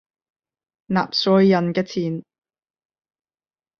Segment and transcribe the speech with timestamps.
[0.87, 2.23] 納稅人嘅錢